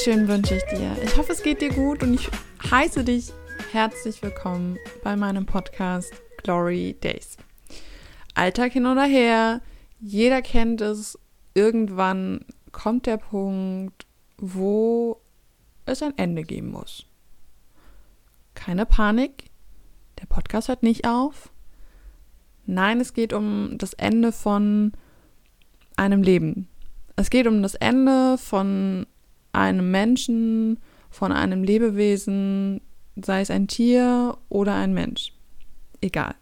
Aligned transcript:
wunderschönen 0.00 0.28
wünsche 0.28 0.54
ich 0.54 0.62
dir. 0.64 0.96
Ich 1.04 1.18
hoffe, 1.18 1.32
es 1.32 1.42
geht 1.42 1.60
dir 1.60 1.68
gut 1.68 2.02
und 2.02 2.14
ich 2.14 2.30
heiße 2.70 3.04
dich 3.04 3.34
herzlich 3.70 4.22
willkommen 4.22 4.78
bei 5.04 5.14
meinem 5.14 5.44
Podcast 5.44 6.10
Glory 6.42 6.96
Days. 7.02 7.36
Alltag 8.34 8.72
hin 8.72 8.86
oder 8.86 9.04
her, 9.04 9.60
jeder 10.00 10.40
kennt 10.40 10.80
es. 10.80 11.18
Irgendwann 11.52 12.46
kommt 12.72 13.04
der 13.04 13.18
Punkt, 13.18 14.06
wo 14.38 15.20
es 15.84 16.02
ein 16.02 16.16
Ende 16.16 16.44
geben 16.44 16.70
muss. 16.70 17.04
Keine 18.54 18.86
Panik, 18.86 19.50
der 20.18 20.26
Podcast 20.26 20.68
hört 20.68 20.82
nicht 20.82 21.06
auf. 21.06 21.52
Nein, 22.64 23.00
es 23.00 23.12
geht 23.12 23.34
um 23.34 23.76
das 23.76 23.92
Ende 23.92 24.32
von 24.32 24.92
einem 25.96 26.22
Leben. 26.22 26.68
Es 27.16 27.28
geht 27.28 27.46
um 27.46 27.60
das 27.60 27.74
Ende 27.74 28.38
von 28.38 29.04
einem 29.52 29.90
Menschen, 29.90 30.78
von 31.10 31.32
einem 31.32 31.64
Lebewesen, 31.64 32.80
sei 33.20 33.40
es 33.40 33.50
ein 33.50 33.66
Tier 33.66 34.38
oder 34.48 34.74
ein 34.74 34.94
Mensch. 34.94 35.32
Egal. 36.00 36.34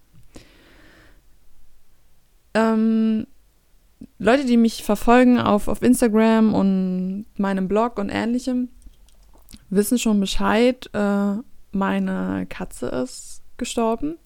Ähm, 2.54 3.26
Leute, 4.18 4.44
die 4.44 4.56
mich 4.56 4.84
verfolgen 4.84 5.40
auf, 5.40 5.68
auf 5.68 5.82
Instagram 5.82 6.54
und 6.54 7.26
meinem 7.36 7.66
Blog 7.66 7.98
und 7.98 8.10
ähnlichem, 8.10 8.68
wissen 9.70 9.98
schon 9.98 10.20
Bescheid. 10.20 10.88
Äh, 10.92 11.36
meine 11.72 12.46
Katze 12.48 12.86
ist 12.86 13.42
gestorben. 13.56 14.16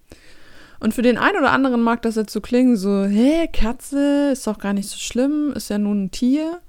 Und 0.80 0.94
für 0.94 1.02
den 1.02 1.16
einen 1.16 1.38
oder 1.38 1.52
anderen 1.52 1.80
mag 1.80 2.02
das 2.02 2.16
jetzt 2.16 2.32
so 2.32 2.40
klingen, 2.40 2.76
so, 2.76 3.04
hä, 3.04 3.48
Katze, 3.52 4.30
ist 4.32 4.46
doch 4.48 4.58
gar 4.58 4.72
nicht 4.72 4.88
so 4.88 4.98
schlimm, 4.98 5.52
ist 5.54 5.70
ja 5.70 5.78
nur 5.78 5.94
ein 5.94 6.10
Tier. 6.10 6.60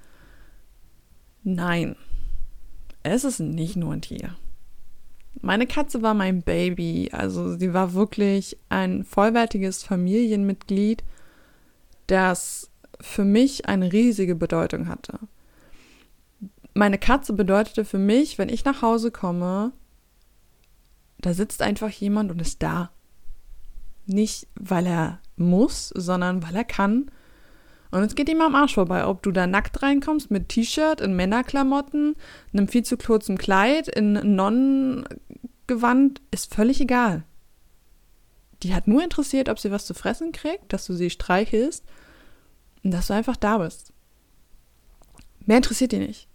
Nein, 1.43 1.95
es 3.03 3.25
ist 3.25 3.39
nicht 3.39 3.75
nur 3.75 3.93
ein 3.93 4.01
Tier. 4.01 4.35
Meine 5.41 5.67
Katze 5.67 6.01
war 6.01 6.13
mein 6.13 6.41
Baby, 6.41 7.09
also 7.11 7.57
sie 7.57 7.73
war 7.73 7.93
wirklich 7.93 8.57
ein 8.69 9.03
vollwertiges 9.03 9.83
Familienmitglied, 9.83 11.03
das 12.07 12.71
für 13.01 13.25
mich 13.25 13.67
eine 13.67 13.91
riesige 13.91 14.35
Bedeutung 14.35 14.87
hatte. 14.87 15.19
Meine 16.73 16.97
Katze 16.97 17.33
bedeutete 17.33 17.83
für 17.83 17.97
mich, 17.97 18.37
wenn 18.37 18.49
ich 18.49 18.63
nach 18.63 18.81
Hause 18.81 19.11
komme, 19.11 19.73
da 21.19 21.33
sitzt 21.33 21.61
einfach 21.61 21.89
jemand 21.89 22.31
und 22.31 22.41
ist 22.41 22.63
da. 22.63 22.91
Nicht, 24.05 24.47
weil 24.55 24.85
er 24.85 25.19
muss, 25.35 25.89
sondern 25.89 26.41
weil 26.43 26.55
er 26.55 26.63
kann 26.63 27.11
und 27.93 28.01
es 28.01 28.15
geht 28.15 28.27
ihm 28.27 28.41
am 28.41 28.55
Arsch 28.55 28.73
vorbei, 28.73 29.05
ob 29.05 29.21
du 29.21 29.31
da 29.31 29.45
nackt 29.45 29.83
reinkommst 29.83 30.31
mit 30.31 30.49
T-Shirt, 30.49 30.99
in 30.99 31.15
Männerklamotten, 31.15 32.15
einem 32.51 32.67
viel 32.67 32.83
zu 32.83 32.97
kurzen 32.97 33.37
Kleid, 33.37 33.87
in 33.87 34.13
Nonnengewand, 34.35 36.19
ist 36.31 36.51
völlig 36.51 36.81
egal. 36.81 37.23
Die 38.63 38.73
hat 38.73 38.87
nur 38.87 39.03
interessiert, 39.03 39.47
ob 39.47 39.59
sie 39.59 39.69
was 39.69 39.85
zu 39.85 39.93
fressen 39.93 40.31
kriegt, 40.31 40.73
dass 40.73 40.87
du 40.87 40.95
sie 40.95 41.11
streichelst 41.11 41.85
und 42.83 42.89
dass 42.91 43.07
du 43.07 43.13
einfach 43.13 43.37
da 43.37 43.59
bist. 43.59 43.93
Mehr 45.45 45.57
interessiert 45.57 45.91
die 45.91 45.99
nicht. 45.99 46.27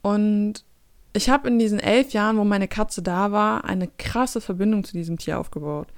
Und 0.00 0.64
ich 1.12 1.28
habe 1.28 1.48
in 1.48 1.58
diesen 1.58 1.78
elf 1.78 2.14
Jahren, 2.14 2.38
wo 2.38 2.44
meine 2.44 2.68
Katze 2.68 3.02
da 3.02 3.32
war, 3.32 3.66
eine 3.66 3.88
krasse 3.98 4.40
Verbindung 4.40 4.82
zu 4.82 4.94
diesem 4.94 5.18
Tier 5.18 5.38
aufgebaut. 5.38 5.88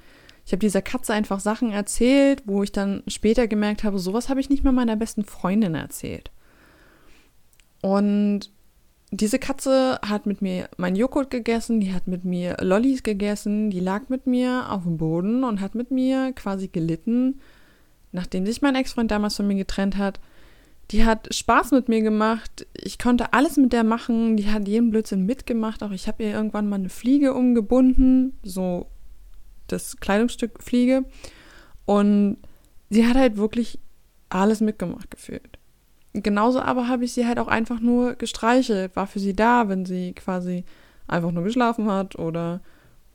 Ich 0.49 0.53
habe 0.53 0.61
dieser 0.61 0.81
Katze 0.81 1.13
einfach 1.13 1.41
Sachen 1.41 1.73
erzählt, 1.73 2.45
wo 2.47 2.63
ich 2.63 2.73
dann 2.73 3.03
später 3.07 3.47
gemerkt 3.47 3.85
habe, 3.85 3.99
sowas 3.99 4.31
habe 4.31 4.41
ich 4.41 4.49
nicht 4.49 4.65
mehr 4.65 4.73
meiner 4.73 4.97
besten 4.97 5.27
Freundin 5.27 5.75
erzählt. 5.75 6.31
Und 7.83 8.51
diese 9.11 9.39
Katze 9.39 10.01
hat 10.01 10.25
mit 10.25 10.41
mir 10.41 10.71
mein 10.79 10.97
Joghurt 10.97 11.29
gegessen, 11.29 11.81
die 11.81 11.93
hat 11.93 12.09
mit 12.09 12.25
mir 12.25 12.57
Lollis 12.63 13.03
gegessen, 13.03 13.69
die 13.69 13.81
lag 13.81 14.09
mit 14.09 14.27
mir 14.27 14.73
auf 14.73 14.85
dem 14.85 14.97
Boden 14.97 15.45
und 15.45 15.61
hat 15.61 15.75
mit 15.75 15.91
mir 15.91 16.33
quasi 16.33 16.69
gelitten, 16.69 17.41
nachdem 18.13 18.47
sich 18.47 18.63
mein 18.63 18.75
Ex-Freund 18.75 19.11
damals 19.11 19.37
von 19.37 19.47
mir 19.47 19.57
getrennt 19.57 19.99
hat. 19.99 20.19
Die 20.93 21.05
hat 21.05 21.29
Spaß 21.35 21.73
mit 21.73 21.91
mir 21.91 22.01
gemacht. 22.01 22.67
Ich 22.73 22.99
konnte 22.99 23.35
alles 23.35 23.59
mit 23.59 23.75
der 23.75 23.85
machen. 23.85 24.39
Die 24.39 24.51
hat 24.51 24.67
jeden 24.67 24.89
Blödsinn 24.89 25.27
mitgemacht. 25.27 25.83
Auch 25.83 25.91
ich 25.91 26.09
habe 26.09 26.23
ihr 26.23 26.31
irgendwann 26.31 26.71
mal 26.71 26.77
eine 26.77 26.89
Fliege 26.89 27.35
umgebunden, 27.35 28.39
so 28.43 28.87
das 29.69 29.99
Kleidungsstück 29.99 30.63
fliege. 30.63 31.05
Und 31.85 32.39
sie 32.91 33.07
hat 33.07 33.17
halt 33.17 33.37
wirklich 33.37 33.79
alles 34.29 34.61
mitgemacht 34.61 35.11
gefühlt. 35.11 35.59
Genauso 36.13 36.61
aber 36.61 36.89
habe 36.89 37.05
ich 37.05 37.13
sie 37.13 37.27
halt 37.27 37.39
auch 37.39 37.49
einfach 37.49 37.81
nur 37.81 38.15
gestreichelt, 38.15 38.97
war 38.97 39.07
für 39.07 39.21
sie 39.21 39.35
da, 39.35 39.69
wenn 39.69 39.87
sie 39.87 40.13
quasi 40.15 40.65
einfach 41.07 41.31
nur 41.31 41.45
geschlafen 41.45 41.91
hat 41.91 42.19
oder 42.19 42.61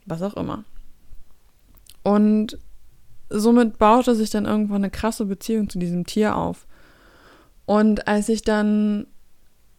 was 0.06 0.22
auch 0.22 0.36
immer. 0.36 0.64
Und 2.04 2.58
somit 3.30 3.78
baute 3.78 4.16
sich 4.16 4.30
dann 4.30 4.46
irgendwann 4.46 4.78
eine 4.78 4.90
krasse 4.90 5.26
Beziehung 5.26 5.70
zu 5.70 5.80
diesem 5.80 6.06
Tier 6.06 6.36
auf. 6.36 6.68
Und 7.66 8.08
als 8.08 8.30
ich 8.30 8.42
dann 8.42 9.08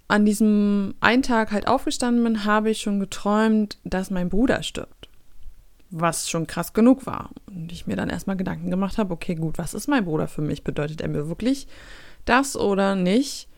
an 0.08 0.24
diesem 0.24 0.94
einen 1.00 1.22
Tag 1.22 1.52
halt 1.52 1.66
aufgestanden 1.66 2.24
bin, 2.24 2.44
habe 2.44 2.70
ich 2.70 2.80
schon 2.80 3.00
geträumt, 3.00 3.78
dass 3.84 4.10
mein 4.10 4.28
Bruder 4.28 4.62
stirbt 4.62 5.08
was 5.96 6.28
schon 6.28 6.46
krass 6.46 6.72
genug 6.72 7.06
war. 7.06 7.30
Und 7.46 7.70
ich 7.70 7.86
mir 7.86 7.94
dann 7.96 8.10
erstmal 8.10 8.36
Gedanken 8.36 8.70
gemacht 8.70 8.98
habe, 8.98 9.14
okay, 9.14 9.36
gut, 9.36 9.58
was 9.58 9.74
ist 9.74 9.88
mein 9.88 10.04
Bruder 10.04 10.26
für 10.26 10.42
mich? 10.42 10.64
Bedeutet 10.64 11.00
er 11.00 11.08
mir 11.08 11.28
wirklich 11.28 11.68
das 12.24 12.56
oder 12.56 12.96
nicht? 12.96 13.48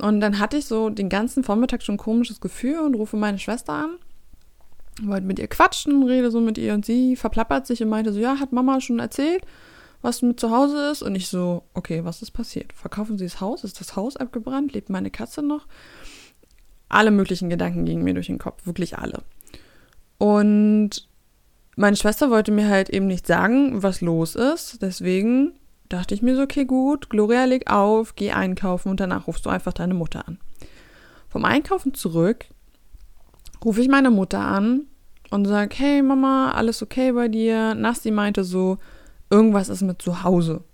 Und 0.00 0.20
dann 0.20 0.38
hatte 0.38 0.56
ich 0.56 0.66
so 0.66 0.88
den 0.88 1.08
ganzen 1.08 1.42
Vormittag 1.42 1.82
schon 1.82 1.96
ein 1.96 1.98
komisches 1.98 2.40
Gefühl 2.40 2.78
und 2.78 2.94
rufe 2.94 3.16
meine 3.16 3.40
Schwester 3.40 3.72
an, 3.72 3.96
wollte 5.02 5.26
mit 5.26 5.40
ihr 5.40 5.48
quatschen, 5.48 6.04
rede 6.04 6.30
so 6.30 6.40
mit 6.40 6.58
ihr 6.58 6.74
und 6.74 6.86
sie 6.86 7.16
verplappert 7.16 7.66
sich 7.66 7.82
und 7.82 7.88
meinte 7.88 8.12
so, 8.12 8.20
ja, 8.20 8.38
hat 8.38 8.52
Mama 8.52 8.80
schon 8.80 9.00
erzählt, 9.00 9.42
was 10.00 10.22
mit 10.22 10.38
zu 10.38 10.52
Hause 10.52 10.90
ist? 10.92 11.02
Und 11.02 11.16
ich 11.16 11.26
so, 11.26 11.64
okay, 11.74 12.04
was 12.04 12.22
ist 12.22 12.30
passiert? 12.30 12.72
Verkaufen 12.72 13.18
sie 13.18 13.24
das 13.24 13.40
Haus? 13.40 13.64
Ist 13.64 13.80
das 13.80 13.96
Haus 13.96 14.16
abgebrannt? 14.16 14.72
Lebt 14.72 14.90
meine 14.90 15.10
Katze 15.10 15.42
noch? 15.42 15.66
Alle 16.88 17.10
möglichen 17.10 17.50
Gedanken 17.50 17.84
gingen 17.84 18.04
mir 18.04 18.14
durch 18.14 18.28
den 18.28 18.38
Kopf, 18.38 18.64
wirklich 18.64 18.96
alle. 18.96 19.22
Und 20.18 21.08
meine 21.78 21.94
Schwester 21.94 22.30
wollte 22.30 22.50
mir 22.50 22.68
halt 22.68 22.90
eben 22.90 23.06
nicht 23.06 23.26
sagen, 23.26 23.84
was 23.84 24.00
los 24.00 24.34
ist. 24.34 24.82
Deswegen 24.82 25.52
dachte 25.88 26.12
ich 26.12 26.22
mir 26.22 26.34
so, 26.34 26.42
okay, 26.42 26.64
gut, 26.64 27.08
Gloria, 27.08 27.44
leg 27.44 27.70
auf, 27.70 28.16
geh 28.16 28.32
einkaufen 28.32 28.88
und 28.90 28.98
danach 28.98 29.28
rufst 29.28 29.46
du 29.46 29.50
einfach 29.50 29.72
deine 29.72 29.94
Mutter 29.94 30.26
an. 30.26 30.38
Vom 31.28 31.44
Einkaufen 31.44 31.94
zurück 31.94 32.46
rufe 33.64 33.80
ich 33.80 33.88
meine 33.88 34.10
Mutter 34.10 34.40
an 34.40 34.86
und 35.30 35.44
sage, 35.46 35.76
hey 35.78 36.02
Mama, 36.02 36.50
alles 36.50 36.82
okay 36.82 37.12
bei 37.12 37.28
dir? 37.28 37.76
Nasti 37.76 38.10
meinte 38.10 38.42
so, 38.42 38.78
irgendwas 39.30 39.68
ist 39.68 39.82
mit 39.82 40.02
zu 40.02 40.24
Hause. 40.24 40.64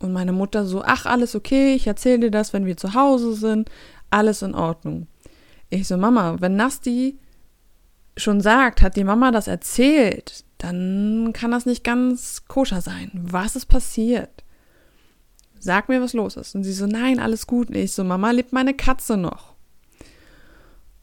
Und 0.00 0.12
meine 0.12 0.32
Mutter 0.32 0.66
so, 0.66 0.82
ach, 0.84 1.06
alles 1.06 1.36
okay, 1.36 1.74
ich 1.74 1.86
erzähle 1.86 2.18
dir 2.18 2.30
das, 2.32 2.52
wenn 2.52 2.66
wir 2.66 2.76
zu 2.76 2.94
Hause 2.94 3.34
sind, 3.34 3.70
alles 4.10 4.42
in 4.42 4.56
Ordnung. 4.56 5.06
Ich 5.68 5.86
so, 5.86 5.96
Mama, 5.96 6.40
wenn 6.40 6.56
Nasti 6.56 7.16
schon 8.20 8.40
sagt, 8.40 8.82
hat 8.82 8.96
die 8.96 9.04
Mama 9.04 9.30
das 9.30 9.48
erzählt, 9.48 10.44
dann 10.58 11.32
kann 11.32 11.50
das 11.50 11.66
nicht 11.66 11.84
ganz 11.84 12.44
koscher 12.46 12.80
sein. 12.80 13.10
Was 13.14 13.56
ist 13.56 13.66
passiert? 13.66 14.44
Sag 15.58 15.88
mir, 15.88 16.00
was 16.00 16.12
los 16.12 16.36
ist. 16.36 16.54
Und 16.54 16.64
sie 16.64 16.72
so, 16.72 16.86
nein, 16.86 17.18
alles 17.20 17.46
gut. 17.46 17.68
Und 17.68 17.76
ich 17.76 17.92
so, 17.92 18.04
Mama, 18.04 18.30
lebt 18.30 18.52
meine 18.52 18.74
Katze 18.74 19.16
noch? 19.16 19.54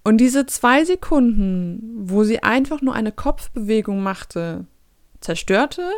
Und 0.04 0.18
diese 0.18 0.46
zwei 0.46 0.86
Sekunden, 0.86 1.82
wo 2.10 2.24
sie 2.24 2.42
einfach 2.42 2.82
nur 2.82 2.94
eine 2.94 3.12
Kopfbewegung 3.12 4.02
machte, 4.02 4.66
zerstörte 5.20 5.92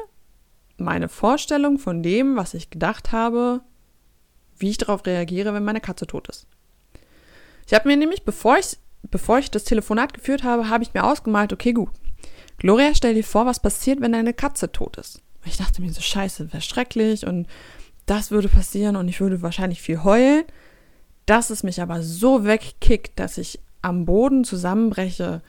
meine 0.77 1.09
Vorstellung 1.09 1.77
von 1.77 2.01
dem, 2.01 2.35
was 2.35 2.53
ich 2.53 2.69
gedacht 2.69 3.11
habe, 3.11 3.61
wie 4.57 4.69
ich 4.69 4.77
darauf 4.77 5.05
reagiere, 5.05 5.53
wenn 5.53 5.63
meine 5.63 5.81
Katze 5.81 6.07
tot 6.07 6.27
ist. 6.27 6.47
Ich 7.67 7.73
habe 7.73 7.87
mir 7.87 7.97
nämlich, 7.97 8.23
bevor 8.23 8.57
ich 8.57 8.77
bevor 9.03 9.39
ich 9.39 9.51
das 9.51 9.63
Telefonat 9.63 10.13
geführt 10.13 10.43
habe, 10.43 10.69
habe 10.69 10.83
ich 10.83 10.93
mir 10.93 11.03
ausgemalt, 11.03 11.53
okay, 11.53 11.73
gut. 11.73 11.89
Gloria, 12.57 12.93
stell 12.93 13.13
dir 13.13 13.23
vor, 13.23 13.45
was 13.45 13.61
passiert, 13.61 14.01
wenn 14.01 14.11
deine 14.11 14.33
Katze 14.33 14.71
tot 14.71 14.97
ist. 14.97 15.21
Ich 15.45 15.57
dachte 15.57 15.81
mir 15.81 15.91
so, 15.91 16.01
scheiße, 16.01 16.51
wäre 16.51 16.61
schrecklich 16.61 17.25
und 17.25 17.47
das 18.05 18.31
würde 18.31 18.49
passieren 18.49 18.95
und 18.95 19.07
ich 19.07 19.21
würde 19.21 19.41
wahrscheinlich 19.41 19.81
viel 19.81 20.03
heulen. 20.03 20.43
Dass 21.25 21.49
es 21.49 21.63
mich 21.63 21.81
aber 21.81 22.01
so 22.01 22.43
wegkickt, 22.43 23.19
dass 23.19 23.37
ich 23.37 23.59
am 23.81 24.05
Boden 24.05 24.43
zusammenbreche, 24.43 25.41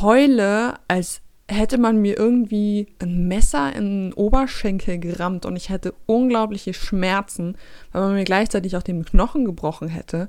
heule, 0.00 0.74
als 0.86 1.22
hätte 1.48 1.78
man 1.78 2.00
mir 2.00 2.16
irgendwie 2.16 2.86
ein 3.00 3.26
Messer 3.26 3.74
in 3.74 4.10
den 4.10 4.12
Oberschenkel 4.12 4.98
gerammt 4.98 5.46
und 5.46 5.56
ich 5.56 5.68
hätte 5.68 5.94
unglaubliche 6.06 6.74
Schmerzen, 6.74 7.56
weil 7.90 8.02
man 8.02 8.14
mir 8.14 8.24
gleichzeitig 8.24 8.76
auch 8.76 8.82
den 8.82 9.04
Knochen 9.04 9.44
gebrochen 9.44 9.88
hätte. 9.88 10.28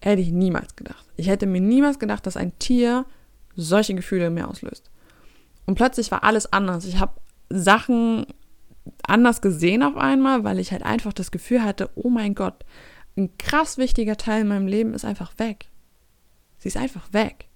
Hätte 0.00 0.22
ich 0.22 0.30
niemals 0.30 0.76
gedacht. 0.76 1.04
Ich 1.16 1.28
hätte 1.28 1.46
mir 1.46 1.60
niemals 1.60 1.98
gedacht, 1.98 2.26
dass 2.26 2.36
ein 2.36 2.58
Tier 2.58 3.04
solche 3.54 3.94
Gefühle 3.94 4.28
in 4.28 4.34
mir 4.34 4.48
auslöst. 4.48 4.90
Und 5.66 5.74
plötzlich 5.74 6.10
war 6.10 6.24
alles 6.24 6.52
anders. 6.52 6.84
Ich 6.84 6.98
habe 6.98 7.20
Sachen 7.50 8.26
anders 9.06 9.40
gesehen 9.40 9.82
auf 9.82 9.96
einmal, 9.96 10.44
weil 10.44 10.58
ich 10.58 10.72
halt 10.72 10.82
einfach 10.82 11.12
das 11.12 11.30
Gefühl 11.30 11.62
hatte, 11.62 11.90
oh 11.94 12.08
mein 12.08 12.34
Gott, 12.34 12.64
ein 13.16 13.36
krass 13.38 13.76
wichtiger 13.76 14.16
Teil 14.16 14.42
in 14.42 14.48
meinem 14.48 14.66
Leben 14.66 14.94
ist 14.94 15.04
einfach 15.04 15.38
weg. 15.38 15.66
Sie 16.58 16.68
ist 16.68 16.76
einfach 16.76 17.12
weg. 17.12 17.46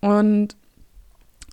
Und 0.00 0.56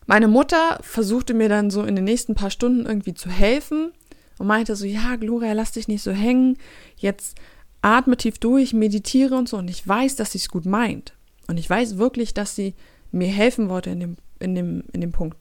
meine 0.06 0.28
Mutter 0.28 0.80
versuchte 0.82 1.34
mir 1.34 1.50
dann 1.50 1.70
so 1.70 1.84
in 1.84 1.96
den 1.96 2.06
nächsten 2.06 2.36
paar 2.36 2.50
Stunden 2.50 2.86
irgendwie 2.86 3.14
zu 3.14 3.30
helfen 3.30 3.94
und 4.38 4.48
meinte 4.48 4.76
so, 4.76 4.86
ja, 4.86 5.16
Gloria, 5.16 5.54
lass 5.54 5.72
dich 5.72 5.88
nicht 5.88 6.04
so 6.04 6.12
hängen. 6.12 6.58
Jetzt 6.98 7.38
atme 7.84 8.18
tief 8.18 8.40
durch, 8.40 8.74
meditiere 8.74 9.36
und 9.36 9.48
so. 9.48 9.58
Und 9.58 9.70
ich 9.70 9.88
weiß, 9.88 10.16
dass 10.16 10.32
sie 10.32 10.40
es 10.40 10.50
gut 10.50 10.66
meint. 10.66 11.14
Und 11.48 11.58
ich 11.58 11.70
weiß 11.70 11.98
wirklich, 11.98 12.34
dass 12.34 12.56
sie 12.56 12.74
mir 13.12 13.28
helfen 13.28 13.70
wollte 13.70 13.92
in 13.92 14.00
dem, 14.00 14.18
in 14.40 14.56
dem, 14.56 14.84
in 14.94 15.02
dem 15.02 15.12
Punkt. 15.12 15.38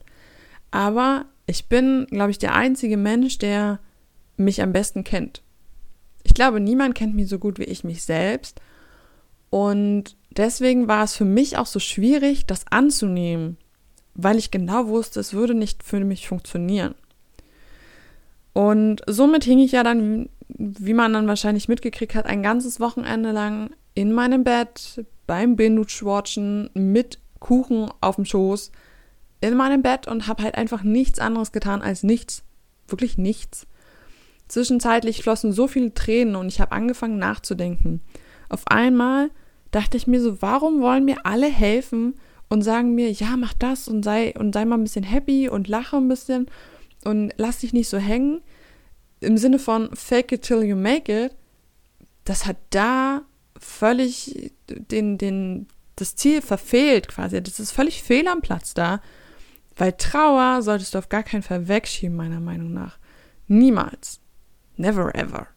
Aber 0.69 1.25
ich 1.47 1.67
bin, 1.67 2.05
glaube 2.09 2.31
ich, 2.31 2.37
der 2.37 2.53
einzige 2.53 2.97
Mensch, 2.97 3.37
der 3.37 3.79
mich 4.37 4.61
am 4.61 4.73
besten 4.73 5.03
kennt. 5.03 5.41
Ich 6.23 6.33
glaube, 6.33 6.59
niemand 6.59 6.95
kennt 6.95 7.15
mich 7.15 7.29
so 7.29 7.39
gut 7.39 7.59
wie 7.59 7.63
ich 7.63 7.83
mich 7.83 8.03
selbst. 8.03 8.59
Und 9.49 10.15
deswegen 10.31 10.87
war 10.87 11.03
es 11.03 11.15
für 11.15 11.25
mich 11.25 11.57
auch 11.57 11.67
so 11.67 11.79
schwierig, 11.79 12.45
das 12.45 12.65
anzunehmen, 12.69 13.57
weil 14.15 14.37
ich 14.37 14.51
genau 14.51 14.87
wusste, 14.87 15.19
es 15.19 15.33
würde 15.33 15.53
nicht 15.53 15.83
für 15.83 15.99
mich 15.99 16.27
funktionieren. 16.27 16.95
Und 18.53 19.01
somit 19.07 19.43
hing 19.43 19.59
ich 19.59 19.71
ja 19.71 19.83
dann, 19.83 20.29
wie 20.57 20.93
man 20.93 21.13
dann 21.13 21.27
wahrscheinlich 21.27 21.67
mitgekriegt 21.67 22.15
hat, 22.15 22.25
ein 22.25 22.43
ganzes 22.43 22.79
Wochenende 22.79 23.31
lang 23.31 23.71
in 23.93 24.11
meinem 24.11 24.43
Bett 24.43 25.05
beim 25.27 25.55
Binge-Watchen 25.55 26.69
mit 26.73 27.19
Kuchen 27.39 27.89
auf 28.01 28.15
dem 28.15 28.25
Schoß 28.25 28.71
in 29.41 29.55
meinem 29.55 29.81
Bett 29.81 30.07
und 30.07 30.27
habe 30.27 30.43
halt 30.43 30.55
einfach 30.55 30.83
nichts 30.83 31.19
anderes 31.19 31.51
getan 31.51 31.81
als 31.81 32.03
nichts. 32.03 32.43
Wirklich 32.87 33.17
nichts. 33.17 33.67
Zwischenzeitlich 34.47 35.21
flossen 35.23 35.51
so 35.51 35.67
viele 35.67 35.93
Tränen 35.93 36.35
und 36.35 36.47
ich 36.47 36.61
habe 36.61 36.71
angefangen 36.71 37.17
nachzudenken. 37.17 38.01
Auf 38.49 38.67
einmal 38.67 39.31
dachte 39.71 39.97
ich 39.97 40.07
mir 40.07 40.21
so, 40.21 40.41
warum 40.41 40.81
wollen 40.81 41.05
mir 41.05 41.25
alle 41.25 41.47
helfen 41.47 42.15
und 42.49 42.61
sagen 42.61 42.93
mir, 42.93 43.11
ja, 43.11 43.35
mach 43.35 43.53
das 43.53 43.87
und 43.87 44.03
sei 44.03 44.33
und 44.37 44.53
sei 44.53 44.65
mal 44.65 44.77
ein 44.77 44.83
bisschen 44.83 45.03
happy 45.03 45.49
und 45.49 45.67
lache 45.67 45.97
ein 45.97 46.07
bisschen 46.07 46.47
und 47.03 47.33
lass 47.37 47.59
dich 47.59 47.73
nicht 47.73 47.89
so 47.89 47.97
hängen. 47.97 48.41
Im 49.23 49.37
Sinne 49.37 49.59
von 49.59 49.95
fake 49.95 50.33
it 50.33 50.41
till 50.43 50.63
you 50.63 50.75
make 50.75 51.11
it. 51.11 51.35
Das 52.25 52.45
hat 52.45 52.57
da 52.69 53.21
völlig 53.57 54.53
den, 54.67 55.17
den, 55.17 55.67
das 55.95 56.15
Ziel 56.15 56.41
verfehlt 56.41 57.07
quasi. 57.07 57.41
Das 57.41 57.59
ist 57.59 57.71
völlig 57.71 58.03
fehl 58.03 58.27
am 58.27 58.41
Platz 58.41 58.73
da. 58.73 59.01
Weil 59.75 59.93
Trauer 59.93 60.61
solltest 60.61 60.93
du 60.93 60.99
auf 60.99 61.09
gar 61.09 61.23
keinen 61.23 61.41
Fall 61.41 61.67
wegschieben, 61.67 62.15
meiner 62.15 62.39
Meinung 62.39 62.73
nach. 62.73 62.97
Niemals. 63.47 64.19
Never 64.77 65.13
ever. 65.15 65.47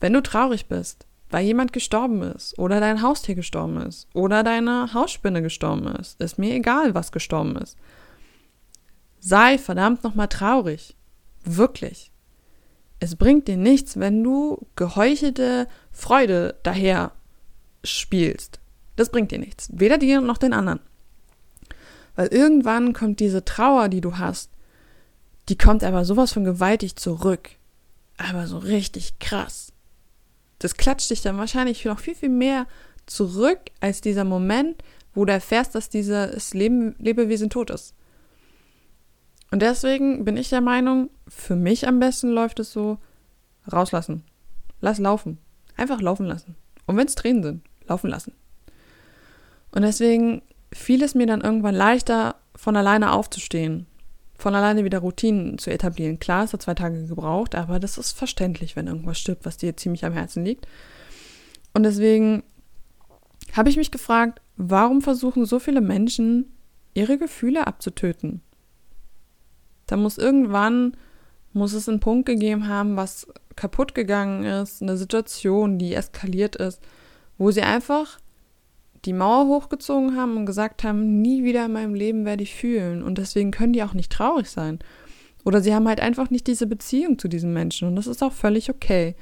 Wenn 0.00 0.12
du 0.12 0.22
traurig 0.22 0.66
bist, 0.66 1.06
weil 1.30 1.44
jemand 1.44 1.72
gestorben 1.72 2.22
ist 2.22 2.58
oder 2.58 2.80
dein 2.80 3.02
Haustier 3.02 3.34
gestorben 3.34 3.78
ist 3.82 4.06
oder 4.14 4.42
deine 4.42 4.94
Hausspinne 4.94 5.42
gestorben 5.42 5.86
ist, 5.96 6.20
ist 6.20 6.38
mir 6.38 6.54
egal, 6.54 6.94
was 6.94 7.12
gestorben 7.12 7.56
ist. 7.56 7.76
Sei 9.20 9.58
verdammt 9.58 10.04
nochmal 10.04 10.28
traurig. 10.28 10.96
Wirklich. 11.44 12.12
Es 13.00 13.16
bringt 13.16 13.48
dir 13.48 13.56
nichts, 13.56 13.98
wenn 13.98 14.24
du 14.24 14.66
geheuchelte 14.76 15.68
Freude 15.92 16.56
daher 16.62 17.12
spielst. 17.84 18.60
Das 18.96 19.10
bringt 19.10 19.30
dir 19.30 19.38
nichts. 19.38 19.68
Weder 19.72 19.98
dir 19.98 20.20
noch 20.20 20.38
den 20.38 20.52
anderen. 20.52 20.80
Weil 22.16 22.28
irgendwann 22.28 22.92
kommt 22.92 23.20
diese 23.20 23.44
Trauer, 23.44 23.88
die 23.88 24.00
du 24.00 24.18
hast, 24.18 24.50
die 25.48 25.56
kommt 25.56 25.84
aber 25.84 26.04
sowas 26.04 26.32
von 26.32 26.44
gewaltig 26.44 26.96
zurück. 26.96 27.50
Aber 28.16 28.48
so 28.48 28.58
richtig 28.58 29.20
krass. 29.20 29.72
Das 30.58 30.76
klatscht 30.76 31.10
dich 31.10 31.22
dann 31.22 31.38
wahrscheinlich 31.38 31.84
noch 31.84 32.00
viel, 32.00 32.16
viel 32.16 32.28
mehr 32.28 32.66
zurück 33.06 33.60
als 33.80 34.00
dieser 34.00 34.24
Moment, 34.24 34.82
wo 35.14 35.24
du 35.24 35.32
erfährst, 35.32 35.74
dass 35.74 35.88
dieses 35.88 36.52
Leben, 36.52 36.96
Lebewesen 36.98 37.50
tot 37.50 37.70
ist. 37.70 37.94
Und 39.50 39.62
deswegen 39.62 40.24
bin 40.24 40.36
ich 40.36 40.50
der 40.50 40.60
Meinung, 40.60 41.10
für 41.26 41.56
mich 41.56 41.88
am 41.88 41.98
besten 41.98 42.28
läuft 42.28 42.60
es 42.60 42.72
so, 42.72 42.98
rauslassen. 43.70 44.24
Lass 44.80 44.98
laufen. 44.98 45.38
Einfach 45.76 46.00
laufen 46.00 46.26
lassen. 46.26 46.56
Und 46.86 46.96
wenn 46.96 47.06
es 47.06 47.14
Tränen 47.14 47.42
sind, 47.42 47.62
laufen 47.86 48.10
lassen. 48.10 48.32
Und 49.72 49.82
deswegen 49.82 50.42
fiel 50.72 51.02
es 51.02 51.14
mir 51.14 51.26
dann 51.26 51.40
irgendwann 51.40 51.74
leichter, 51.74 52.36
von 52.54 52.76
alleine 52.76 53.12
aufzustehen, 53.12 53.86
von 54.36 54.54
alleine 54.54 54.84
wieder 54.84 54.98
Routinen 54.98 55.58
zu 55.58 55.70
etablieren. 55.70 56.18
Klar, 56.18 56.44
es 56.44 56.52
hat 56.52 56.62
zwei 56.62 56.74
Tage 56.74 57.06
gebraucht, 57.06 57.54
aber 57.54 57.78
das 57.78 57.98
ist 57.98 58.12
verständlich, 58.12 58.74
wenn 58.74 58.86
irgendwas 58.86 59.18
stirbt, 59.18 59.46
was 59.46 59.56
dir 59.56 59.76
ziemlich 59.76 60.04
am 60.04 60.12
Herzen 60.12 60.44
liegt. 60.44 60.66
Und 61.72 61.84
deswegen 61.84 62.42
habe 63.52 63.70
ich 63.70 63.76
mich 63.76 63.90
gefragt, 63.90 64.40
warum 64.56 65.02
versuchen 65.02 65.46
so 65.46 65.58
viele 65.58 65.80
Menschen, 65.80 66.52
ihre 66.94 67.18
Gefühle 67.18 67.66
abzutöten? 67.66 68.42
Da 69.88 69.96
muss 69.96 70.18
irgendwann, 70.18 70.96
muss 71.52 71.72
es 71.72 71.88
einen 71.88 71.98
Punkt 71.98 72.26
gegeben 72.26 72.68
haben, 72.68 72.96
was 72.96 73.26
kaputt 73.56 73.94
gegangen 73.96 74.44
ist, 74.44 74.80
eine 74.80 74.96
Situation, 74.96 75.78
die 75.78 75.94
eskaliert 75.94 76.54
ist, 76.54 76.80
wo 77.38 77.50
sie 77.50 77.62
einfach 77.62 78.20
die 79.04 79.12
Mauer 79.12 79.46
hochgezogen 79.46 80.16
haben 80.16 80.36
und 80.36 80.46
gesagt 80.46 80.84
haben, 80.84 81.20
nie 81.20 81.42
wieder 81.42 81.64
in 81.64 81.72
meinem 81.72 81.94
Leben 81.94 82.24
werde 82.24 82.42
ich 82.42 82.54
fühlen. 82.54 83.02
Und 83.02 83.18
deswegen 83.18 83.50
können 83.50 83.72
die 83.72 83.82
auch 83.82 83.94
nicht 83.94 84.12
traurig 84.12 84.50
sein. 84.50 84.78
Oder 85.44 85.60
sie 85.60 85.74
haben 85.74 85.88
halt 85.88 86.00
einfach 86.00 86.30
nicht 86.30 86.46
diese 86.46 86.66
Beziehung 86.66 87.18
zu 87.18 87.28
diesen 87.28 87.52
Menschen. 87.52 87.88
Und 87.88 87.96
das 87.96 88.06
ist 88.06 88.22
auch 88.22 88.32
völlig 88.32 88.70
okay. 88.70 89.14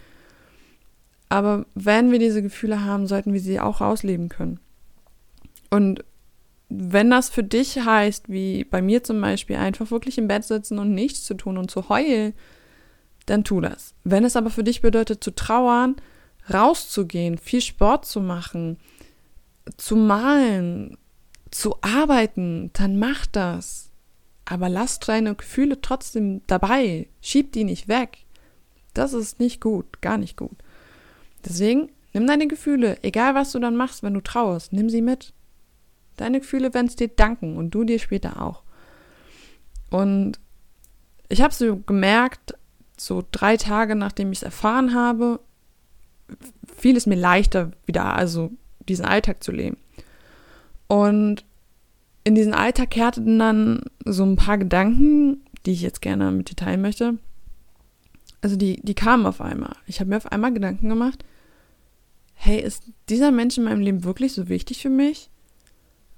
Aber 1.29 1.67
wenn 1.75 2.11
wir 2.11 2.19
diese 2.19 2.43
Gefühle 2.43 2.85
haben, 2.85 3.07
sollten 3.07 3.33
wir 3.33 3.41
sie 3.41 3.61
auch 3.61 3.81
ausleben 3.81 4.29
können. 4.29 4.61
Und 5.71 6.05
wenn 6.69 7.11
das 7.11 7.29
für 7.29 7.45
dich 7.45 7.79
heißt, 7.79 8.29
wie 8.29 8.65
bei 8.65 8.83
mir 8.83 9.05
zum 9.05 9.21
Beispiel, 9.21 9.57
einfach 9.57 9.91
wirklich 9.91 10.19
im 10.19 10.29
Bett 10.29 10.45
sitzen 10.45 10.79
und 10.79 10.95
nichts 10.95 11.25
zu 11.25 11.35
tun 11.35 11.59
und 11.59 11.71
zu 11.71 11.89
heulen, 11.89 12.35
dann 13.27 13.45
tu 13.45 13.61
das. 13.61 13.95
Wenn 14.05 14.25
es 14.25 14.37
aber 14.37 14.51
für 14.51 14.65
dich 14.65 14.81
bedeutet, 14.81 15.23
zu 15.23 15.35
trauern, 15.35 15.97
rauszugehen, 16.53 17.39
viel 17.39 17.61
Sport 17.61 18.07
zu 18.07 18.21
machen, 18.21 18.79
zu 19.77 19.97
malen, 19.97 20.97
zu 21.51 21.77
arbeiten, 21.83 22.71
dann 22.73 22.99
mach 22.99 23.27
das. 23.27 23.91
Aber 24.45 24.69
lass 24.69 25.01
deine 25.01 25.35
Gefühle 25.35 25.81
trotzdem 25.81 26.43
dabei. 26.47 27.09
Schieb 27.21 27.53
die 27.53 27.65
nicht 27.65 27.89
weg. 27.89 28.19
Das 28.95 29.13
ist 29.13 29.41
nicht 29.41 29.61
gut, 29.61 30.01
gar 30.01 30.19
nicht 30.19 30.37
gut. 30.37 30.57
Deswegen 31.45 31.91
nimm 32.13 32.27
deine 32.27 32.47
Gefühle, 32.47 33.03
egal 33.03 33.35
was 33.35 33.53
du 33.53 33.59
dann 33.59 33.77
machst, 33.77 34.03
wenn 34.03 34.15
du 34.15 34.21
trauerst, 34.21 34.73
nimm 34.73 34.89
sie 34.89 35.03
mit. 35.03 35.33
Deine 36.17 36.41
Gefühle 36.41 36.75
werden 36.75 36.87
es 36.87 36.97
dir 36.97 37.09
danken 37.09 37.57
und 37.57 37.71
du 37.71 37.85
dir 37.85 37.99
später 37.99 38.43
auch. 38.43 38.63
Und 39.91 40.41
ich 41.29 41.43
habe 41.43 41.53
so 41.53 41.77
gemerkt, 41.77 42.55
so 42.97 43.23
drei 43.31 43.57
Tage 43.57 43.95
nachdem 43.95 44.33
ich 44.33 44.39
es 44.39 44.43
erfahren 44.43 44.95
habe, 44.95 45.41
fiel 46.77 46.97
es 46.97 47.07
mir 47.07 47.17
leichter 47.17 47.73
wieder, 47.85 48.15
also 48.15 48.51
diesen 48.89 49.05
Alltag 49.05 49.43
zu 49.43 49.53
leben. 49.53 49.77
Und 50.89 51.45
in 52.25 52.35
diesen 52.35 52.55
Alltag 52.55 52.91
kehrten 52.91 53.39
dann 53.39 53.83
so 54.05 54.25
ein 54.25 54.37
paar 54.37 54.59
Gedanken, 54.59 55.43
die 55.65 55.73
ich 55.73 55.83
jetzt 55.83 56.03
gerne 56.03 56.31
mit 56.31 56.51
dir 56.51 56.57
teilen 56.57 56.83
möchte. 56.83 57.19
Also 58.41 58.57
die, 58.57 58.81
die 58.83 58.95
kamen 58.95 59.27
auf 59.27 59.41
einmal. 59.41 59.77
Ich 59.87 60.01
habe 60.01 60.11
mir 60.11 60.17
auf 60.17 60.31
einmal 60.31 60.53
Gedanken 60.53 60.89
gemacht, 60.89 61.25
hey, 62.35 62.61
ist 62.61 62.85
dieser 63.09 63.33
Mensch 63.33 63.59
in 63.59 63.65
meinem 63.65 63.81
Leben 63.81 64.05
wirklich 64.05 64.33
so 64.33 64.49
wichtig 64.49 64.83
für 64.83 64.91
mich? 64.91 65.31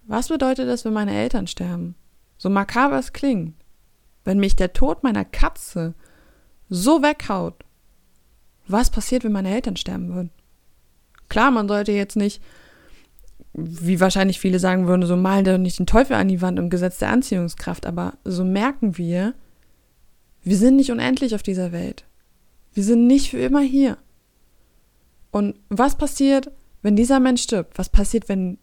Was 0.09 0.29
bedeutet 0.29 0.67
das, 0.69 0.85
wenn 0.85 0.95
meine 0.95 1.15
Eltern 1.15 1.47
sterben? 1.47 1.95
So 2.39 2.49
makaber 2.49 2.99
es 2.99 3.13
klingt. 3.13 3.55
Wenn 4.25 4.41
mich 4.41 4.57
der 4.57 4.73
Tod 4.73 5.03
meiner 5.03 5.25
Katze 5.25 5.95
so 6.71 7.03
weghaut, 7.03 7.65
was 8.67 8.91
passiert, 8.91 9.23
wenn 9.25 9.33
meine 9.33 9.55
Eltern 9.55 9.77
sterben 9.77 10.13
würden? 10.15 10.31
Klar, 11.29 11.51
man 11.51 11.69
sollte 11.69 11.93
jetzt 11.93 12.17
nicht, 12.17 12.43
wie 13.53 14.01
wahrscheinlich 14.01 14.41
viele 14.41 14.59
sagen 14.59 14.87
würden, 14.87 15.07
so 15.07 15.17
malen 15.17 15.45
doch 15.45 15.59
nicht 15.59 15.79
den 15.79 15.87
Teufel 15.87 16.15
an 16.15 16.29
die 16.29 16.41
Wand 16.41 16.59
im 16.59 16.71
Gesetz 16.71 16.99
der 16.99 17.11
Anziehungskraft, 17.11 17.85
aber 17.85 18.15
so 18.25 18.45
merken 18.45 18.97
wir, 18.97 19.35
wir 20.43 20.57
sind 20.57 20.77
nicht 20.77 20.91
unendlich 20.91 21.35
auf 21.35 21.43
dieser 21.43 21.71
Welt. 21.71 22.05
Wir 22.73 22.83
sind 22.83 23.07
nicht 23.07 23.31
für 23.31 23.39
immer 23.39 23.61
hier. 23.61 23.99
Und 25.31 25.57
was 25.69 25.99
passiert, 25.99 26.51
wenn 26.81 26.97
dieser 26.97 27.21
Mensch 27.21 27.43
stirbt? 27.43 27.77
Was 27.77 27.91
passiert, 27.91 28.31
wenn 28.31 28.59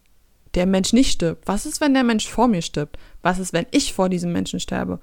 der 0.55 0.65
Mensch 0.65 0.93
nicht 0.93 1.11
stirbt? 1.11 1.47
Was 1.47 1.65
ist, 1.65 1.81
wenn 1.81 1.93
der 1.93 2.03
Mensch 2.03 2.27
vor 2.27 2.47
mir 2.47 2.61
stirbt? 2.61 2.97
Was 3.21 3.39
ist, 3.39 3.53
wenn 3.53 3.65
ich 3.71 3.93
vor 3.93 4.09
diesem 4.09 4.31
Menschen 4.31 4.59
sterbe? 4.59 4.99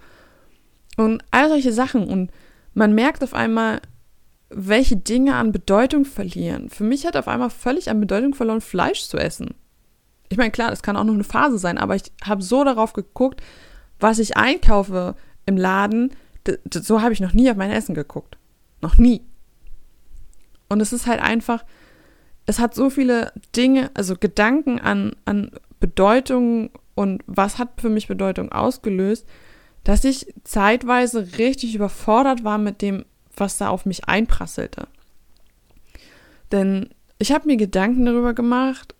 Und 0.96 1.22
all 1.30 1.48
solche 1.48 1.72
Sachen. 1.72 2.06
Und 2.08 2.30
man 2.74 2.94
merkt 2.94 3.22
auf 3.22 3.34
einmal, 3.34 3.80
welche 4.50 4.96
Dinge 4.96 5.34
an 5.36 5.52
Bedeutung 5.52 6.04
verlieren. 6.04 6.68
Für 6.68 6.84
mich 6.84 7.06
hat 7.06 7.16
auf 7.16 7.28
einmal 7.28 7.50
völlig 7.50 7.90
an 7.90 8.00
Bedeutung 8.00 8.34
verloren, 8.34 8.60
Fleisch 8.60 9.02
zu 9.04 9.16
essen. 9.16 9.54
Ich 10.28 10.38
meine, 10.38 10.50
klar, 10.50 10.70
das 10.70 10.82
kann 10.82 10.96
auch 10.96 11.04
noch 11.04 11.14
eine 11.14 11.24
Phase 11.24 11.58
sein, 11.58 11.78
aber 11.78 11.94
ich 11.94 12.04
habe 12.24 12.42
so 12.42 12.64
darauf 12.64 12.92
geguckt, 12.92 13.42
was 14.00 14.18
ich 14.18 14.36
einkaufe 14.36 15.14
im 15.46 15.56
Laden. 15.56 16.12
So 16.72 17.02
habe 17.02 17.12
ich 17.12 17.20
noch 17.20 17.34
nie 17.34 17.50
auf 17.50 17.56
mein 17.56 17.70
Essen 17.70 17.94
geguckt. 17.94 18.36
Noch 18.80 18.98
nie. 18.98 19.22
Und 20.68 20.80
es 20.80 20.92
ist 20.92 21.06
halt 21.06 21.20
einfach, 21.20 21.64
es 22.46 22.58
hat 22.58 22.74
so 22.74 22.90
viele 22.90 23.32
Dinge, 23.54 23.90
also 23.94 24.16
Gedanken 24.16 24.80
an, 24.80 25.14
an 25.24 25.52
Bedeutung 25.80 26.70
und 26.94 27.22
was 27.26 27.58
hat 27.58 27.80
für 27.80 27.88
mich 27.88 28.08
Bedeutung 28.08 28.52
ausgelöst, 28.52 29.26
dass 29.84 30.04
ich 30.04 30.32
zeitweise 30.44 31.38
richtig 31.38 31.74
überfordert 31.74 32.44
war 32.44 32.58
mit 32.58 32.82
dem, 32.82 33.04
was 33.36 33.58
da 33.58 33.68
auf 33.68 33.86
mich 33.86 34.08
einprasselte. 34.08 34.86
Denn 36.50 36.90
ich 37.18 37.32
habe 37.32 37.46
mir 37.46 37.56
Gedanken 37.56 38.04
darüber 38.04 38.34
gemacht, 38.34 38.94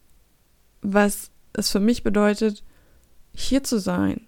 was 0.80 1.30
es 1.52 1.70
für 1.70 1.80
mich 1.80 2.02
bedeutet, 2.02 2.64
hier 3.34 3.62
zu 3.62 3.78
sein. 3.78 4.22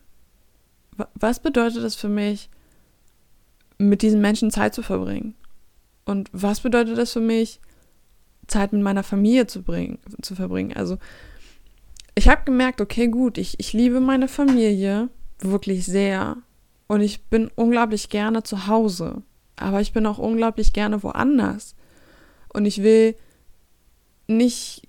Was 1.15 1.41
bedeutet 1.41 1.83
es 1.83 1.97
für 1.97 2.09
mich, 2.09 2.51
mit 3.79 4.03
diesen 4.03 4.21
Menschen 4.21 4.51
Zeit 4.51 4.75
zu 4.75 4.83
verbringen? 4.83 5.35
Und 6.05 6.29
was 6.33 6.61
bedeutet 6.61 6.99
es 6.99 7.13
für 7.13 7.21
mich, 7.21 7.61
Zeit 8.47 8.73
mit 8.73 8.83
meiner 8.83 9.03
Familie 9.03 9.47
zu, 9.47 9.63
bringen, 9.63 9.99
zu 10.23 10.35
verbringen? 10.35 10.75
Also, 10.75 10.99
ich 12.15 12.29
habe 12.29 12.45
gemerkt, 12.45 12.81
okay, 12.81 13.09
gut, 13.09 13.39
ich, 13.39 13.59
ich 13.59 13.73
liebe 13.73 14.01
meine 14.01 14.29
Familie 14.29 15.09
wirklich 15.41 15.85
sehr. 15.85 16.37
Und 16.87 17.01
ich 17.01 17.25
bin 17.25 17.51
unglaublich 17.55 18.09
gerne 18.09 18.43
zu 18.43 18.67
Hause. 18.67 19.23
Aber 19.57 19.81
ich 19.81 19.93
bin 19.93 20.07
auch 20.07 20.19
unglaublich 20.19 20.73
gerne 20.73 21.03
woanders. 21.03 21.75
Und 22.53 22.67
ich 22.67 22.83
will 22.83 23.17
nicht 24.27 24.89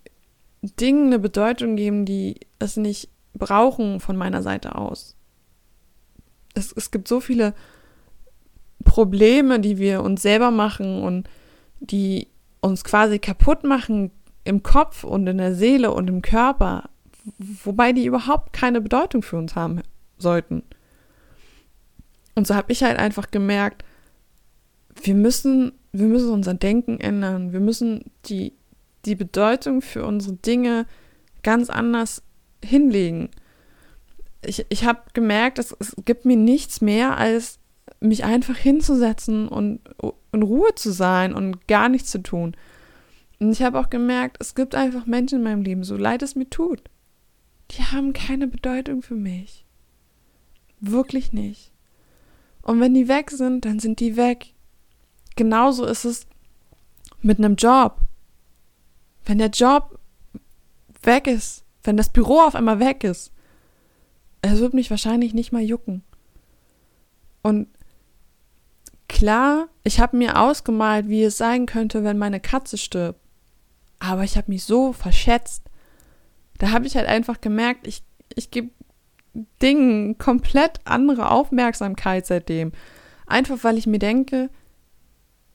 Dingen 0.61 1.07
eine 1.07 1.19
Bedeutung 1.19 1.75
geben, 1.75 2.05
die 2.05 2.39
es 2.59 2.77
nicht 2.77 3.09
brauchen 3.33 3.99
von 3.99 4.15
meiner 4.15 4.41
Seite 4.41 4.75
aus. 4.75 5.15
Es, 6.53 6.71
es 6.71 6.91
gibt 6.91 7.07
so 7.07 7.19
viele 7.19 7.53
Probleme, 8.83 9.59
die 9.59 9.77
wir 9.77 10.01
uns 10.03 10.21
selber 10.21 10.51
machen 10.51 11.01
und 11.03 11.29
die 11.79 12.27
uns 12.65 12.83
quasi 12.83 13.19
kaputt 13.19 13.63
machen 13.63 14.11
im 14.43 14.63
Kopf 14.63 15.03
und 15.03 15.27
in 15.27 15.37
der 15.37 15.55
Seele 15.55 15.91
und 15.91 16.09
im 16.09 16.21
Körper, 16.21 16.89
wobei 17.63 17.93
die 17.93 18.05
überhaupt 18.05 18.53
keine 18.53 18.81
Bedeutung 18.81 19.21
für 19.21 19.37
uns 19.37 19.55
haben 19.55 19.81
sollten. 20.17 20.63
Und 22.35 22.47
so 22.47 22.55
habe 22.55 22.71
ich 22.71 22.83
halt 22.83 22.97
einfach 22.97 23.31
gemerkt, 23.31 23.83
wir 25.01 25.15
müssen, 25.15 25.73
wir 25.91 26.07
müssen 26.07 26.31
unser 26.31 26.53
Denken 26.53 26.99
ändern. 26.99 27.53
Wir 27.53 27.59
müssen 27.59 28.11
die, 28.25 28.53
die 29.05 29.15
Bedeutung 29.15 29.81
für 29.81 30.05
unsere 30.05 30.35
Dinge 30.35 30.85
ganz 31.43 31.69
anders 31.69 32.23
hinlegen. 32.63 33.29
Ich, 34.43 34.65
ich 34.69 34.85
habe 34.85 35.01
gemerkt, 35.13 35.59
es, 35.59 35.75
es 35.79 35.95
gibt 36.05 36.25
mir 36.25 36.37
nichts 36.37 36.81
mehr, 36.81 37.17
als 37.17 37.59
mich 37.99 38.23
einfach 38.23 38.57
hinzusetzen 38.57 39.47
und 39.47 39.79
in 40.31 40.43
Ruhe 40.43 40.73
zu 40.75 40.91
sein 40.91 41.33
und 41.33 41.67
gar 41.67 41.89
nichts 41.89 42.11
zu 42.11 42.21
tun. 42.21 42.55
Und 43.39 43.51
ich 43.51 43.61
habe 43.61 43.79
auch 43.79 43.89
gemerkt, 43.89 44.37
es 44.39 44.55
gibt 44.55 44.75
einfach 44.75 45.05
Menschen 45.05 45.39
in 45.39 45.43
meinem 45.43 45.61
Leben, 45.61 45.83
so 45.83 45.97
leid 45.97 46.21
es 46.21 46.35
mir 46.35 46.49
tut, 46.49 46.81
die 47.71 47.83
haben 47.83 48.13
keine 48.13 48.47
Bedeutung 48.47 49.01
für 49.01 49.15
mich. 49.15 49.65
Wirklich 50.79 51.33
nicht. 51.33 51.71
Und 52.61 52.79
wenn 52.79 52.93
die 52.93 53.07
weg 53.07 53.31
sind, 53.31 53.65
dann 53.65 53.79
sind 53.79 53.99
die 53.99 54.17
weg. 54.17 54.53
Genauso 55.35 55.85
ist 55.85 56.05
es 56.05 56.27
mit 57.21 57.39
einem 57.39 57.55
Job. 57.55 57.99
Wenn 59.25 59.37
der 59.37 59.49
Job 59.49 59.99
weg 61.03 61.27
ist, 61.27 61.63
wenn 61.83 61.97
das 61.97 62.09
Büro 62.09 62.39
auf 62.39 62.55
einmal 62.55 62.79
weg 62.79 63.03
ist, 63.03 63.31
es 64.41 64.59
wird 64.59 64.73
mich 64.73 64.89
wahrscheinlich 64.89 65.33
nicht 65.33 65.51
mal 65.51 65.61
jucken. 65.61 66.03
Und 67.41 67.67
klar, 69.15 69.69
ich 69.85 70.01
habe 70.01 70.17
mir 70.17 70.37
ausgemalt, 70.37 71.07
wie 71.07 71.23
es 71.23 71.37
sein 71.37 71.65
könnte, 71.65 72.03
wenn 72.03 72.17
meine 72.17 72.41
Katze 72.41 72.77
stirbt. 72.77 73.19
Aber 73.97 74.25
ich 74.25 74.35
habe 74.35 74.51
mich 74.51 74.65
so 74.65 74.91
verschätzt. 74.91 75.63
Da 76.57 76.71
habe 76.71 76.85
ich 76.85 76.97
halt 76.97 77.07
einfach 77.07 77.39
gemerkt, 77.39 77.87
ich, 77.87 78.03
ich 78.35 78.51
gebe 78.51 78.71
Dingen 79.61 80.17
komplett 80.17 80.81
andere 80.83 81.31
Aufmerksamkeit 81.31 82.25
seitdem. 82.25 82.73
Einfach 83.25 83.63
weil 83.63 83.77
ich 83.77 83.87
mir 83.87 83.99
denke, 83.99 84.49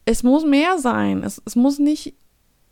es 0.07 0.23
muss 0.23 0.47
mehr 0.47 0.79
sein. 0.79 1.23
Es, 1.23 1.43
es 1.45 1.55
muss 1.55 1.79
nicht, 1.79 2.15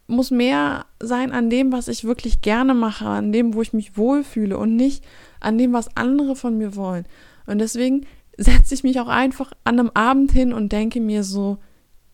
muss 0.06 0.30
mehr 0.30 0.86
sein 1.00 1.32
an 1.32 1.50
dem, 1.50 1.70
was 1.70 1.88
ich 1.88 2.04
wirklich 2.04 2.40
gerne 2.40 2.72
mache, 2.72 3.06
an 3.06 3.30
dem, 3.30 3.52
wo 3.52 3.60
ich 3.60 3.74
mich 3.74 3.98
wohlfühle 3.98 4.56
und 4.56 4.74
nicht 4.74 5.04
an 5.38 5.58
dem, 5.58 5.74
was 5.74 5.94
andere 5.98 6.34
von 6.34 6.56
mir 6.56 6.76
wollen. 6.76 7.04
Und 7.46 7.58
deswegen 7.58 8.06
setze 8.38 8.72
ich 8.72 8.84
mich 8.84 8.98
auch 9.00 9.08
einfach 9.08 9.52
an 9.64 9.78
einem 9.78 9.90
Abend 9.92 10.32
hin 10.32 10.52
und 10.52 10.72
denke 10.72 11.00
mir 11.00 11.24
so, 11.24 11.58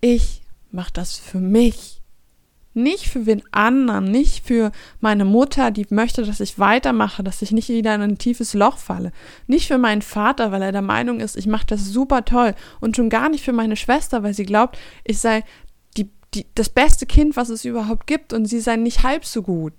ich 0.01 0.43
mache 0.73 0.93
das 0.93 1.17
für 1.19 1.39
mich. 1.39 2.01
Nicht 2.77 3.07
für 3.09 3.25
wen 3.27 3.43
anderen, 3.53 4.11
nicht 4.11 4.45
für 4.45 4.73
meine 5.01 5.25
Mutter, 5.25 5.71
die 5.71 5.87
möchte, 5.91 6.25
dass 6.25 6.41
ich 6.41 6.59
weitermache, 6.59 7.23
dass 7.23 7.41
ich 7.41 7.53
nicht 7.53 7.69
wieder 7.69 7.95
in 7.95 8.01
ein 8.01 8.19
tiefes 8.19 8.53
Loch 8.53 8.79
falle. 8.79 9.13
Nicht 9.47 9.69
für 9.69 9.79
meinen 9.79 10.03
Vater, 10.03 10.51
weil 10.51 10.63
er 10.63 10.73
der 10.73 10.83
Meinung 10.83 11.21
ist, 11.21 11.37
ich 11.37 11.47
mache 11.47 11.67
das 11.67 11.85
super 11.85 12.25
toll. 12.25 12.55
Und 12.81 12.97
schon 12.97 13.11
gar 13.11 13.29
nicht 13.29 13.45
für 13.45 13.53
meine 13.53 13.77
Schwester, 13.77 14.25
weil 14.25 14.35
sie 14.35 14.45
glaubt, 14.45 14.77
ich 15.05 15.21
sei 15.21 15.45
die, 15.97 16.11
die, 16.33 16.47
das 16.57 16.69
beste 16.69 17.07
Kind, 17.07 17.37
was 17.37 17.51
es 17.51 17.65
überhaupt 17.65 18.09
gibt 18.09 18.33
und 18.33 18.47
sie 18.47 18.61
sei 18.61 18.75
nicht 18.75 19.05
halb 19.05 19.25
so 19.25 19.43
gut. 19.43 19.75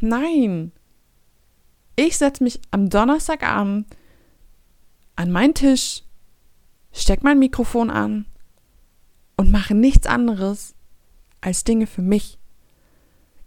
Nein. 0.00 0.72
Ich 1.96 2.16
setze 2.16 2.42
mich 2.42 2.60
am 2.70 2.88
Donnerstagabend 2.88 3.86
an 5.22 5.30
meinen 5.30 5.54
Tisch, 5.54 6.02
steck 6.92 7.22
mein 7.22 7.38
Mikrofon 7.38 7.90
an 7.90 8.26
und 9.36 9.50
mache 9.50 9.74
nichts 9.74 10.06
anderes 10.06 10.74
als 11.40 11.64
Dinge 11.64 11.86
für 11.86 12.02
mich. 12.02 12.38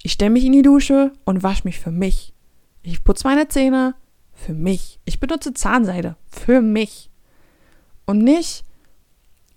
Ich 0.01 0.13
stelle 0.13 0.31
mich 0.31 0.45
in 0.45 0.53
die 0.53 0.61
Dusche 0.61 1.11
und 1.25 1.43
wasche 1.43 1.63
mich 1.65 1.79
für 1.79 1.91
mich. 1.91 2.33
Ich 2.81 3.03
putze 3.03 3.27
meine 3.27 3.47
Zähne 3.47 3.95
für 4.33 4.53
mich. 4.53 4.99
Ich 5.05 5.19
benutze 5.19 5.53
Zahnseide 5.53 6.15
für 6.27 6.61
mich. 6.61 7.09
Und 8.05 8.19
nicht, 8.19 8.63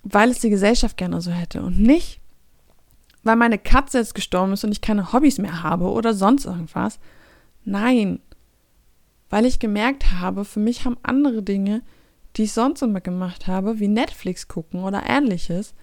weil 0.02 0.30
es 0.30 0.40
die 0.40 0.50
Gesellschaft 0.50 0.96
gerne 0.96 1.20
so 1.20 1.30
hätte. 1.30 1.62
Und 1.62 1.78
nicht, 1.78 2.20
weil 3.22 3.36
meine 3.36 3.58
Katze 3.58 3.98
jetzt 3.98 4.14
gestorben 4.14 4.54
ist 4.54 4.64
und 4.64 4.72
ich 4.72 4.80
keine 4.80 5.12
Hobbys 5.12 5.38
mehr 5.38 5.62
habe 5.62 5.84
oder 5.90 6.14
sonst 6.14 6.46
irgendwas. 6.46 6.98
Nein, 7.64 8.20
weil 9.30 9.44
ich 9.44 9.58
gemerkt 9.58 10.10
habe, 10.12 10.44
für 10.44 10.60
mich 10.60 10.84
haben 10.84 10.96
andere 11.02 11.42
Dinge, 11.42 11.82
die 12.38 12.44
ich 12.44 12.52
sonst 12.52 12.82
immer 12.82 13.00
gemacht 13.00 13.48
habe, 13.48 13.80
wie 13.80 13.88
Netflix 13.88 14.46
gucken 14.46 14.84
oder 14.84 15.02
ähnliches, 15.08 15.74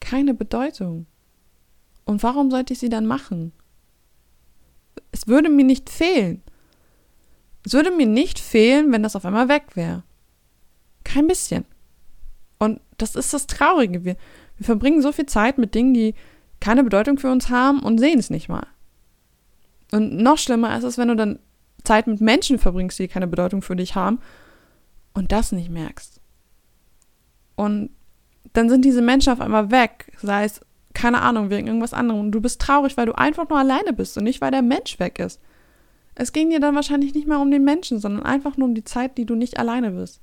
keine 0.00 0.34
Bedeutung. 0.34 1.06
Und 2.04 2.24
warum 2.24 2.50
sollte 2.50 2.72
ich 2.72 2.80
sie 2.80 2.88
dann 2.88 3.06
machen? 3.06 3.52
Es 5.12 5.28
würde 5.28 5.48
mir 5.48 5.64
nicht 5.64 5.88
fehlen. 5.88 6.42
Es 7.64 7.74
würde 7.74 7.92
mir 7.92 8.06
nicht 8.06 8.40
fehlen, 8.40 8.90
wenn 8.90 9.04
das 9.04 9.14
auf 9.14 9.24
einmal 9.24 9.48
weg 9.48 9.76
wäre. 9.76 10.02
Kein 11.04 11.28
bisschen. 11.28 11.64
Und 12.58 12.80
das 12.98 13.14
ist 13.14 13.32
das 13.32 13.46
Traurige. 13.46 14.04
Wir, 14.04 14.16
wir 14.56 14.66
verbringen 14.66 15.00
so 15.00 15.12
viel 15.12 15.26
Zeit 15.26 15.58
mit 15.58 15.76
Dingen, 15.76 15.94
die 15.94 16.14
keine 16.58 16.82
Bedeutung 16.82 17.18
für 17.18 17.30
uns 17.30 17.50
haben 17.50 17.80
und 17.80 17.98
sehen 17.98 18.18
es 18.18 18.30
nicht 18.30 18.48
mal. 18.48 18.66
Und 19.92 20.16
noch 20.16 20.38
schlimmer 20.38 20.76
ist 20.76 20.84
es, 20.84 20.98
wenn 20.98 21.08
du 21.08 21.14
dann 21.14 21.38
Zeit 21.84 22.08
mit 22.08 22.20
Menschen 22.20 22.58
verbringst, 22.58 22.98
die 22.98 23.06
keine 23.06 23.28
Bedeutung 23.28 23.62
für 23.62 23.76
dich 23.76 23.94
haben 23.94 24.18
und 25.14 25.32
das 25.32 25.52
nicht 25.52 25.70
merkst. 25.70 26.20
Und 27.56 27.90
dann 28.52 28.68
sind 28.68 28.84
diese 28.84 29.02
Menschen 29.02 29.32
auf 29.32 29.40
einmal 29.40 29.70
weg, 29.70 30.12
sei 30.20 30.44
es 30.44 30.60
keine 30.94 31.22
Ahnung, 31.22 31.50
wegen 31.50 31.66
irgendwas 31.66 31.94
anderem. 31.94 32.20
Und 32.20 32.32
du 32.32 32.40
bist 32.40 32.60
traurig, 32.60 32.96
weil 32.96 33.06
du 33.06 33.16
einfach 33.16 33.48
nur 33.48 33.58
alleine 33.58 33.92
bist 33.92 34.16
und 34.18 34.24
nicht, 34.24 34.40
weil 34.40 34.50
der 34.50 34.62
Mensch 34.62 34.98
weg 34.98 35.18
ist. 35.18 35.40
Es 36.14 36.32
ging 36.32 36.50
dir 36.50 36.60
dann 36.60 36.74
wahrscheinlich 36.74 37.14
nicht 37.14 37.26
mehr 37.26 37.40
um 37.40 37.50
den 37.50 37.64
Menschen, 37.64 37.98
sondern 37.98 38.24
einfach 38.24 38.56
nur 38.56 38.68
um 38.68 38.74
die 38.74 38.84
Zeit, 38.84 39.16
die 39.16 39.24
du 39.24 39.34
nicht 39.34 39.58
alleine 39.58 39.92
bist. 39.92 40.20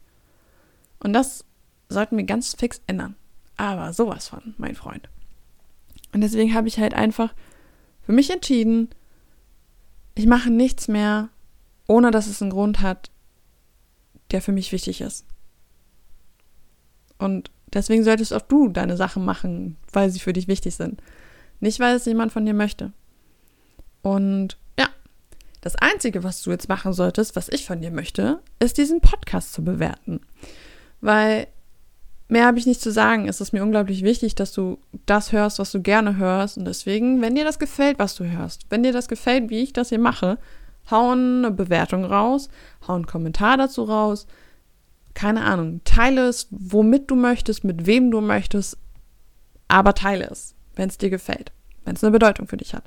Und 0.99 1.13
das 1.13 1.43
sollten 1.87 2.17
wir 2.17 2.23
ganz 2.25 2.53
fix 2.53 2.81
ändern. 2.85 3.15
Aber 3.57 3.93
sowas 3.93 4.27
von, 4.27 4.53
mein 4.57 4.75
Freund. 4.75 5.09
Und 6.13 6.21
deswegen 6.21 6.53
habe 6.53 6.67
ich 6.67 6.79
halt 6.79 6.93
einfach 6.93 7.33
für 8.01 8.11
mich 8.11 8.29
entschieden, 8.29 8.89
ich 10.15 10.27
mache 10.27 10.49
nichts 10.49 10.87
mehr, 10.87 11.29
ohne 11.87 12.11
dass 12.11 12.27
es 12.27 12.41
einen 12.41 12.51
Grund 12.51 12.81
hat, 12.81 13.09
der 14.31 14.41
für 14.41 14.51
mich 14.51 14.71
wichtig 14.71 15.01
ist. 15.01 15.25
Und 17.17 17.51
Deswegen 17.73 18.03
solltest 18.03 18.33
auch 18.33 18.41
du 18.41 18.69
deine 18.69 18.97
Sachen 18.97 19.25
machen, 19.25 19.77
weil 19.91 20.09
sie 20.09 20.19
für 20.19 20.33
dich 20.33 20.47
wichtig 20.47 20.75
sind. 20.75 21.01
Nicht, 21.59 21.79
weil 21.79 21.95
es 21.95 22.05
jemand 22.05 22.31
von 22.31 22.45
dir 22.45 22.53
möchte. 22.53 22.93
Und 24.01 24.57
ja, 24.79 24.87
das 25.61 25.75
Einzige, 25.75 26.23
was 26.23 26.41
du 26.41 26.51
jetzt 26.51 26.69
machen 26.69 26.93
solltest, 26.93 27.35
was 27.35 27.49
ich 27.49 27.65
von 27.65 27.81
dir 27.81 27.91
möchte, 27.91 28.39
ist 28.59 28.77
diesen 28.77 29.01
Podcast 29.01 29.53
zu 29.53 29.63
bewerten. 29.63 30.21
Weil 31.01 31.47
mehr 32.27 32.45
habe 32.45 32.57
ich 32.57 32.65
nicht 32.65 32.81
zu 32.81 32.91
sagen. 32.91 33.27
Es 33.27 33.41
ist 33.41 33.53
mir 33.53 33.63
unglaublich 33.63 34.03
wichtig, 34.03 34.35
dass 34.35 34.51
du 34.51 34.79
das 35.05 35.31
hörst, 35.31 35.59
was 35.59 35.71
du 35.71 35.81
gerne 35.81 36.17
hörst. 36.17 36.57
Und 36.57 36.65
deswegen, 36.65 37.21
wenn 37.21 37.35
dir 37.35 37.43
das 37.43 37.59
gefällt, 37.59 37.99
was 37.99 38.15
du 38.15 38.25
hörst, 38.25 38.65
wenn 38.69 38.83
dir 38.83 38.93
das 38.93 39.07
gefällt, 39.07 39.49
wie 39.49 39.59
ich 39.59 39.73
das 39.73 39.89
hier 39.89 39.99
mache, 39.99 40.39
hau 40.91 41.11
eine 41.11 41.51
Bewertung 41.51 42.05
raus, 42.05 42.49
hau 42.87 42.95
einen 42.95 43.07
Kommentar 43.07 43.57
dazu 43.57 43.83
raus, 43.83 44.27
keine 45.13 45.43
Ahnung, 45.43 45.81
teile 45.83 46.27
es, 46.27 46.47
womit 46.51 47.11
du 47.11 47.15
möchtest, 47.15 47.63
mit 47.63 47.85
wem 47.85 48.11
du 48.11 48.21
möchtest, 48.21 48.77
aber 49.67 49.93
teile 49.93 50.29
es, 50.29 50.55
wenn 50.75 50.89
es 50.89 50.97
dir 50.97 51.09
gefällt, 51.09 51.51
wenn 51.85 51.95
es 51.95 52.03
eine 52.03 52.11
Bedeutung 52.11 52.47
für 52.47 52.57
dich 52.57 52.73
hat. 52.73 52.83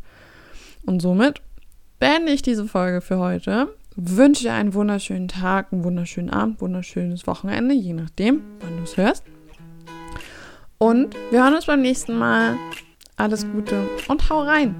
Und 0.84 1.00
somit 1.00 1.40
beende 1.98 2.32
ich 2.32 2.42
diese 2.42 2.66
Folge 2.66 3.00
für 3.00 3.18
heute. 3.18 3.68
Wünsche 3.94 4.44
dir 4.44 4.54
einen 4.54 4.74
wunderschönen 4.74 5.28
Tag, 5.28 5.72
einen 5.72 5.84
wunderschönen 5.84 6.30
Abend, 6.30 6.60
wunderschönes 6.60 7.26
Wochenende, 7.26 7.74
je 7.74 7.92
nachdem, 7.92 8.42
wann 8.60 8.78
du 8.78 8.82
es 8.84 8.96
hörst. 8.96 9.24
Und 10.78 11.14
wir 11.30 11.44
hören 11.44 11.54
uns 11.54 11.66
beim 11.66 11.82
nächsten 11.82 12.16
Mal. 12.16 12.56
Alles 13.16 13.46
Gute 13.52 13.86
und 14.08 14.28
hau 14.30 14.40
rein! 14.40 14.74